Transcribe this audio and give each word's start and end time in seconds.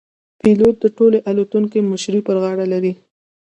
پیلوټ 0.41 0.75
د 0.81 0.85
ټولې 0.97 1.19
الوتکې 1.29 1.79
مشري 1.91 2.21
پر 2.27 2.35
غاړه 2.43 2.65
لري. 2.73 2.93